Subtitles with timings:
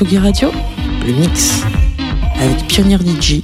[0.00, 0.48] Tsugi Radio,
[1.06, 1.60] le mix,
[2.40, 3.42] avec Pionnier DJ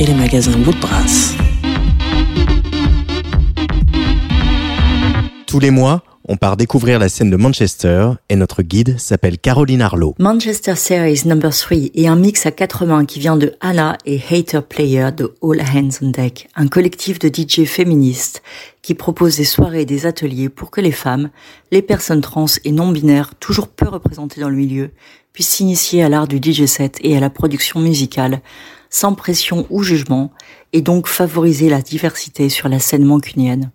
[0.00, 1.36] et les magasins Woodbrass.
[5.46, 9.80] Tous les mois, on part découvrir la scène de Manchester et notre guide s'appelle Caroline
[9.80, 10.14] Arlo.
[10.18, 14.20] Manchester Series Number 3 est un mix à quatre mains qui vient de Anna et
[14.30, 18.42] Hater Player de All Hands on Deck, un collectif de DJ féministes
[18.82, 21.30] qui propose des soirées et des ateliers pour que les femmes,
[21.70, 24.90] les personnes trans et non-binaires, toujours peu représentées dans le milieu,
[25.32, 28.40] puissent s'initier à l'art du DJ set et à la production musicale,
[28.90, 30.32] sans pression ou jugement,
[30.72, 33.70] et donc favoriser la diversité sur la scène mancunienne.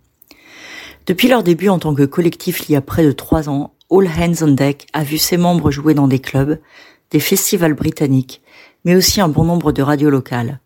[1.05, 4.07] Depuis leur début en tant que collectif il y a près de trois ans, All
[4.07, 6.59] Hands on Deck a vu ses membres jouer dans des clubs,
[7.11, 8.41] des festivals britanniques,
[8.85, 10.59] mais aussi un bon nombre de radios locales.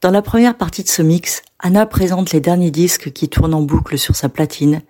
[0.00, 3.62] Dans la première partie de ce mix, Anna présente les derniers disques qui tournent en
[3.62, 4.82] boucle sur sa platine,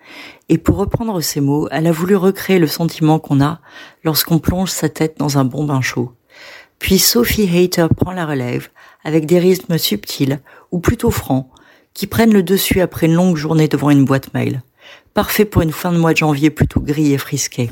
[0.49, 3.59] et pour reprendre ses mots, elle a voulu recréer le sentiment qu'on a
[4.03, 6.11] lorsqu'on plonge sa tête dans un bon bain chaud.
[6.77, 8.69] Puis Sophie Hater prend la relève
[9.03, 11.47] avec des rythmes subtils, ou plutôt francs,
[11.95, 14.61] qui prennent le dessus après une longue journée devant une boîte mail.
[15.15, 17.71] Parfait pour une fin de mois de janvier plutôt gris et frisqué.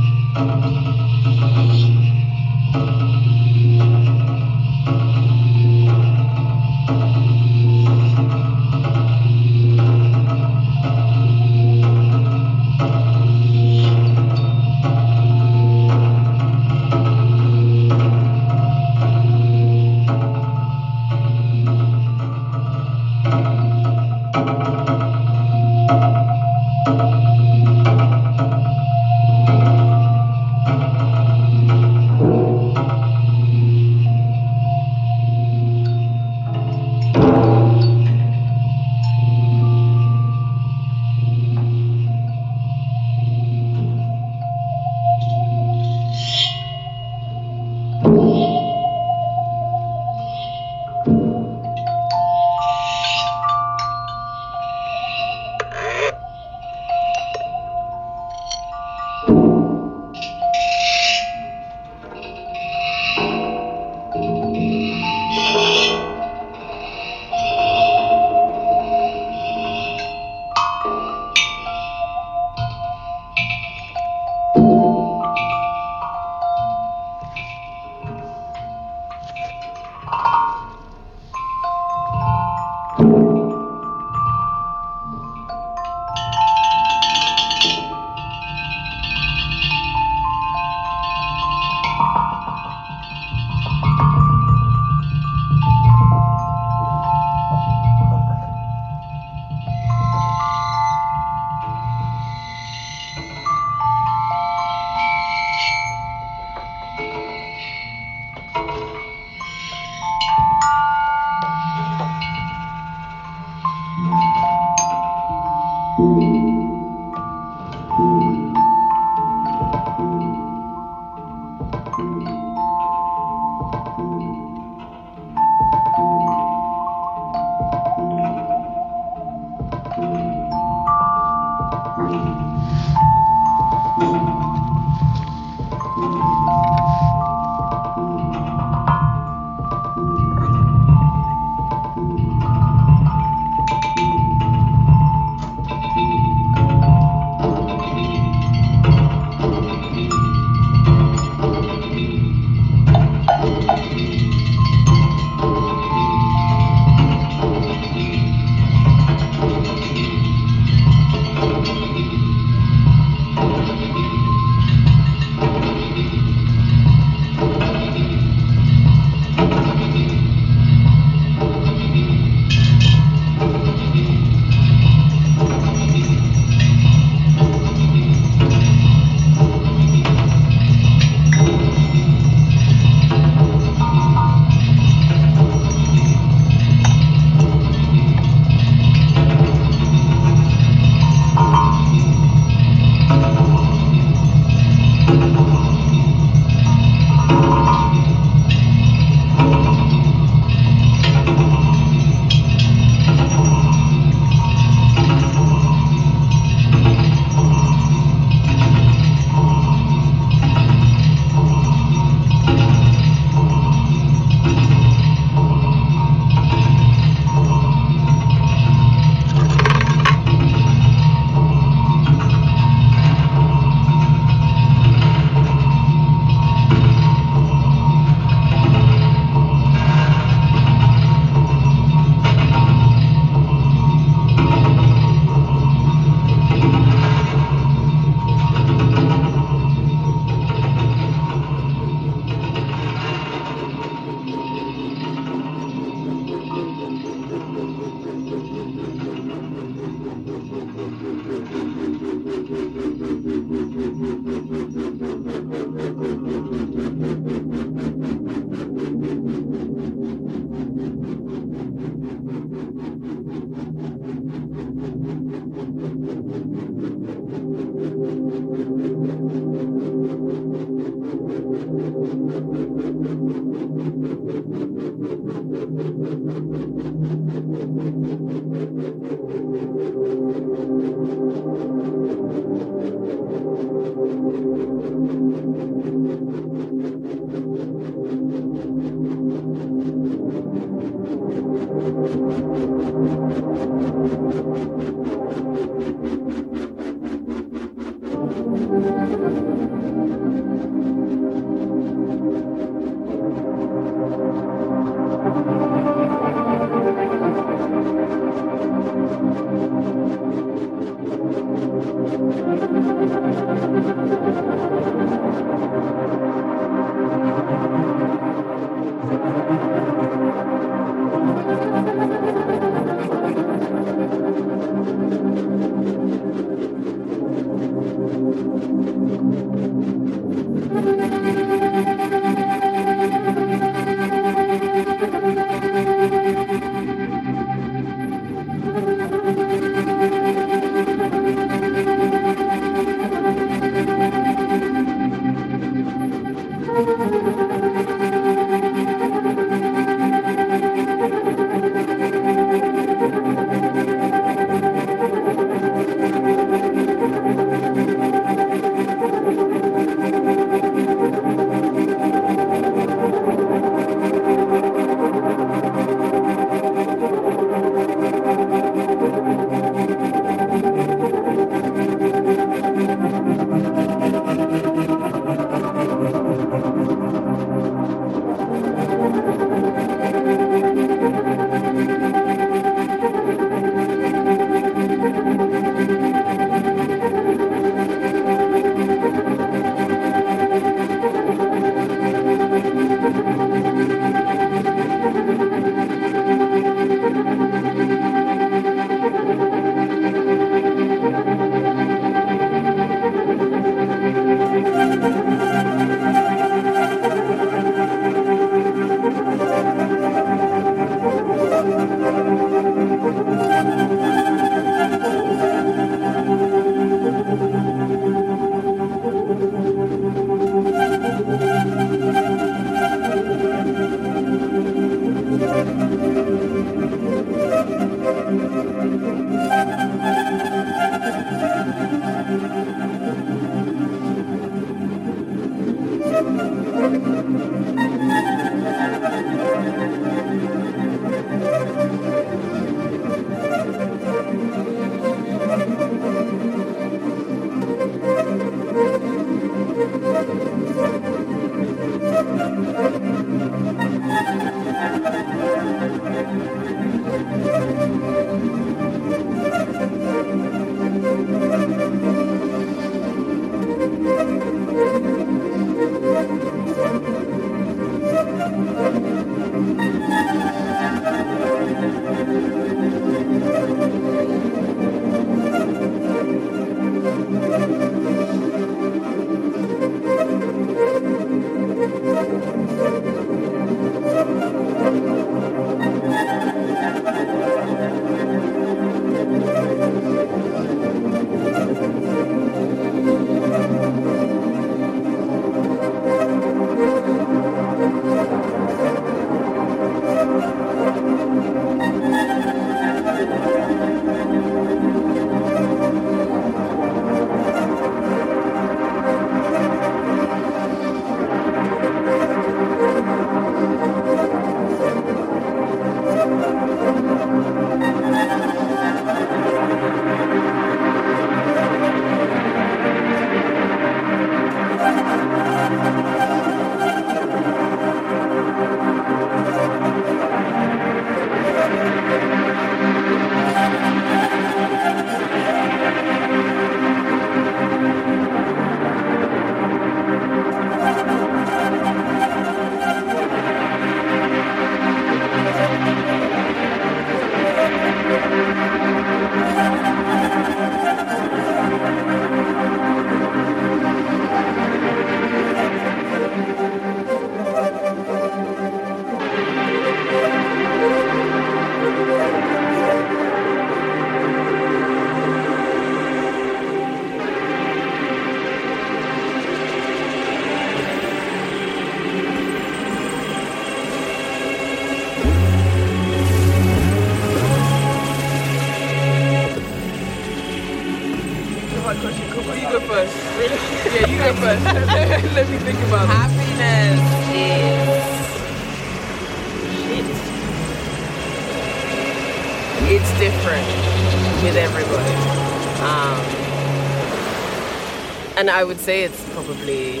[598.58, 600.00] I would say it's probably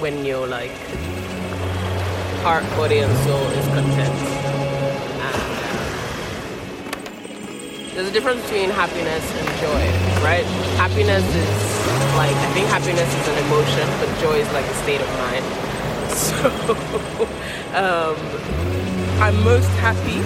[0.00, 0.70] when you're like
[2.44, 4.12] heart, body, and soul is content.
[5.24, 5.40] And,
[7.96, 9.80] there's a difference between happiness and joy,
[10.22, 10.44] right?
[10.76, 11.56] Happiness is
[12.20, 15.44] like I think happiness is an emotion, but joy is like a state of mind.
[16.16, 16.48] So
[17.72, 18.16] um,
[19.22, 20.20] I'm most happy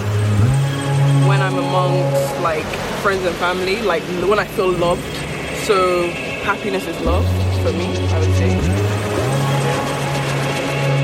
[1.25, 2.65] when I'm amongst like
[3.01, 5.03] friends and family, like when I feel loved.
[5.63, 6.09] So
[6.43, 7.25] happiness is love
[7.61, 8.49] for me, I would say.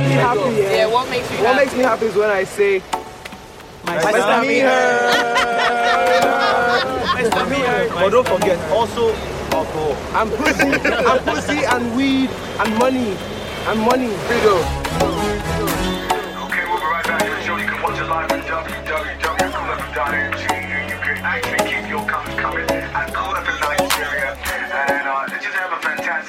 [0.08, 0.76] Be happy, yeah.
[0.76, 1.66] yeah, what makes you What happy?
[1.66, 2.82] makes me happy is when I say,
[3.86, 5.00] Nice to meet her.
[7.14, 7.88] Nice to meet her.
[7.90, 9.14] But don't forget, also
[9.54, 9.96] alcohol.
[10.14, 10.72] I'm pussy,
[11.06, 13.16] I'm pussy and weed and money
[13.68, 14.10] and money.
[14.28, 14.62] Freedom.
[16.44, 17.56] Okay, we'll be right back to the show.
[17.58, 20.34] You can watch it live at www.coolfm.ng.
[20.90, 23.36] You can actually keep your comments coming at Cool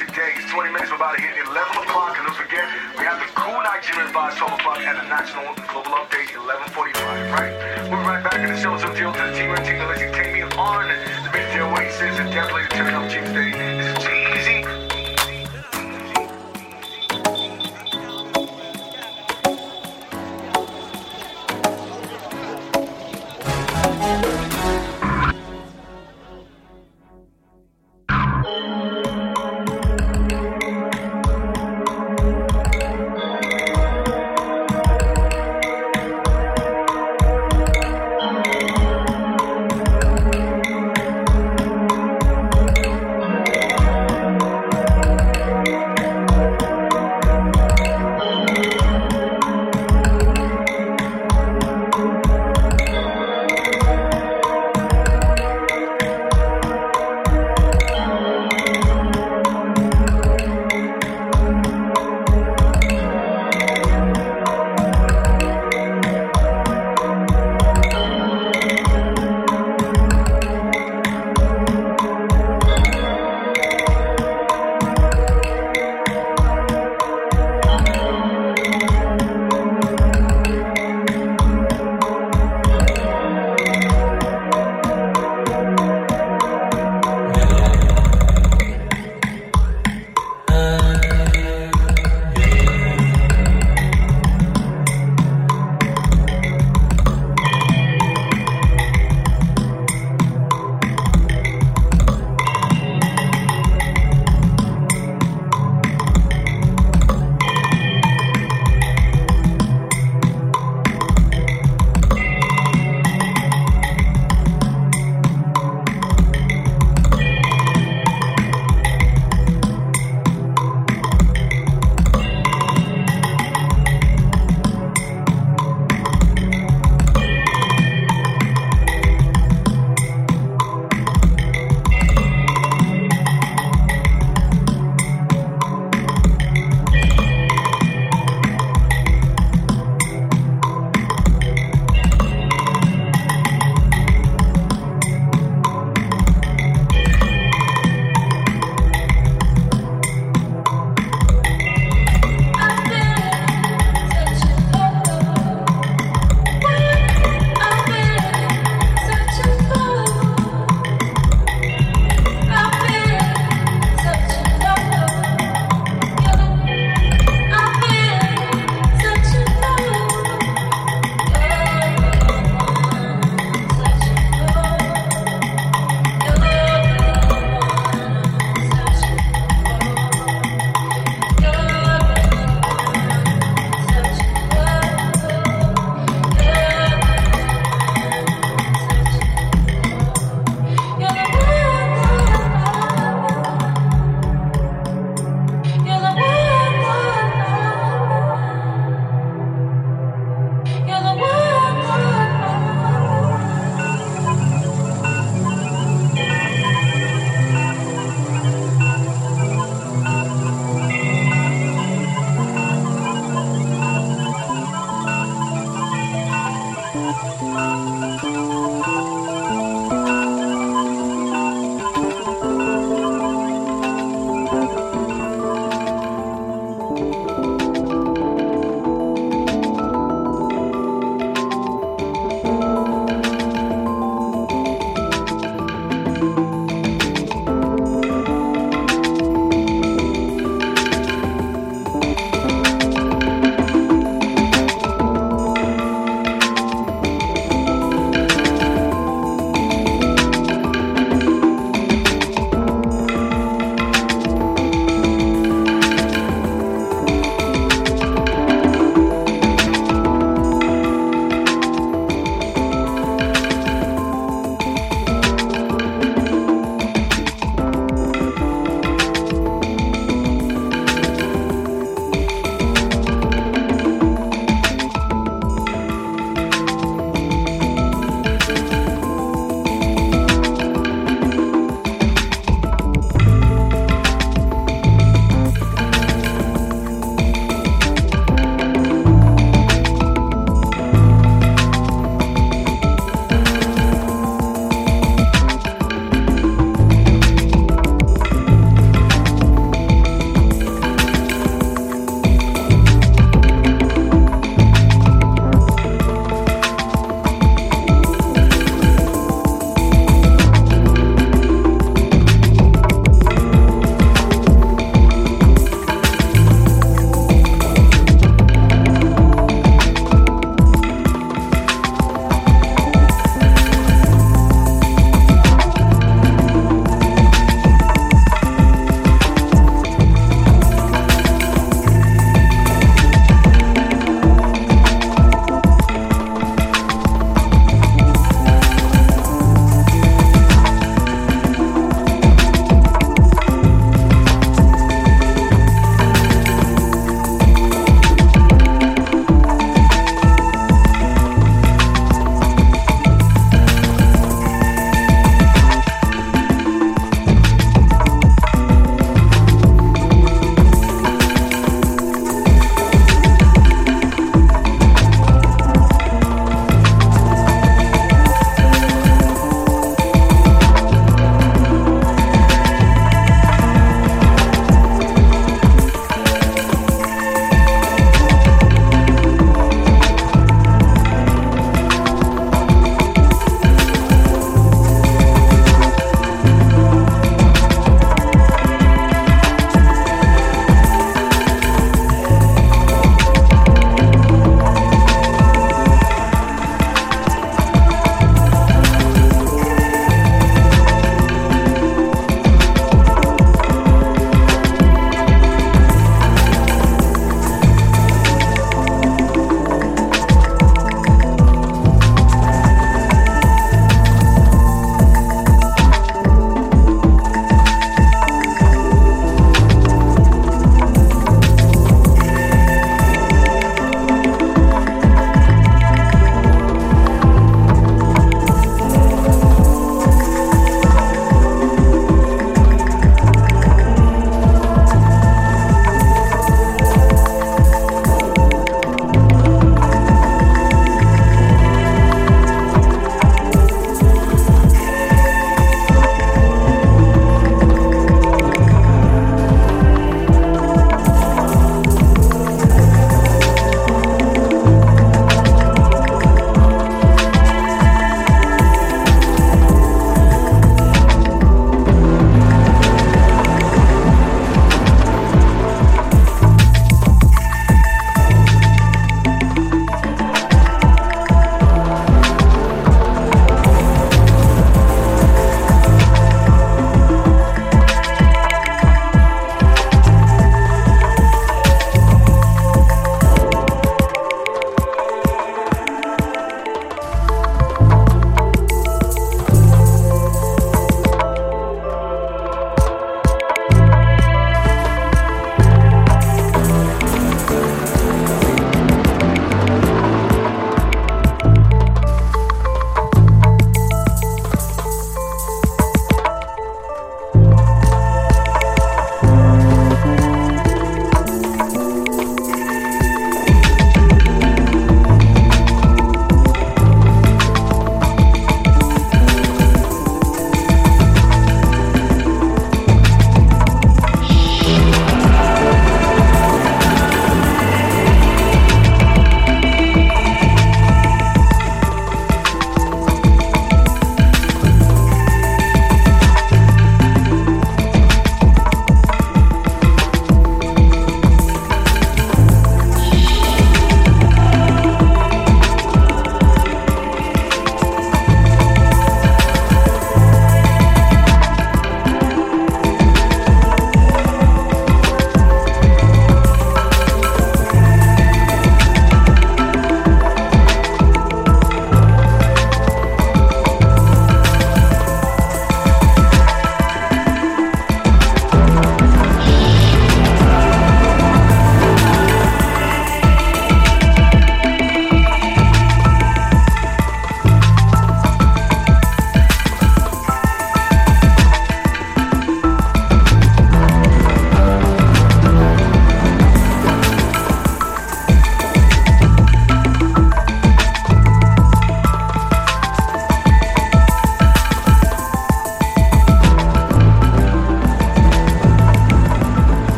[0.00, 0.40] a fantastic day.
[0.40, 2.16] It's 20 minutes, we're about to hit 11 o'clock.
[2.18, 2.66] And don't forget,
[2.98, 7.52] we have the Cool Nigerian Vibes 12 o'clock and the National Global Update 11.45, right?
[7.90, 8.76] We'll be right back in the show.
[8.78, 9.78] So deal to the team and team.
[9.78, 10.88] Let's take me on
[11.24, 13.50] the big deal Oasis and definitely turn up Tuesday.
[13.52, 14.17] This is Jeezy.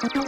[0.00, 0.25] Ta-ta-ta!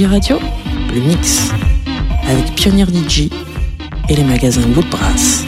[0.00, 0.38] Tsugi Radio,
[0.94, 1.50] le mix
[2.26, 3.30] avec Pioneer DJ
[4.08, 5.44] et les magasins Woodbrass.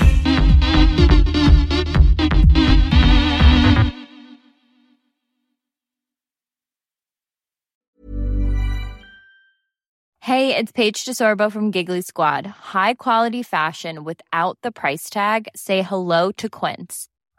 [10.21, 12.47] Hey, it's Paige DeSorbo from Giggly Squad.
[12.75, 15.49] High quality fashion without the price tag.
[15.57, 17.09] Say hello to Quince.